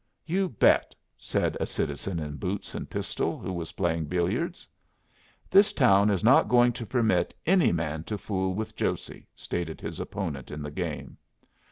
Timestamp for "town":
5.73-6.09